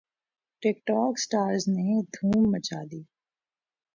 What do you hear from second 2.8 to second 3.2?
دی